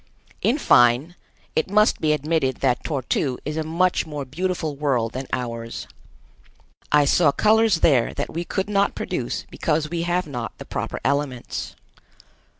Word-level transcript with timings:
In 0.41 0.57
fine, 0.57 1.13
it 1.55 1.69
must 1.69 2.01
be 2.01 2.11
admitted 2.11 2.55
that 2.61 2.83
Tor 2.83 3.03
tu 3.03 3.37
is 3.45 3.55
a 3.55 3.61
much 3.63 4.07
more 4.07 4.25
beautiful 4.25 4.75
world 4.75 5.13
than 5.13 5.27
ours. 5.31 5.85
I 6.91 7.05
saw 7.05 7.31
colors 7.31 7.81
there 7.81 8.11
that 8.15 8.33
we 8.33 8.43
could 8.43 8.67
not 8.67 8.95
produce 8.95 9.45
because 9.51 9.91
we 9.91 10.01
have 10.01 10.25
not 10.25 10.57
the 10.57 10.65
proper 10.65 10.99
elements. 11.05 11.75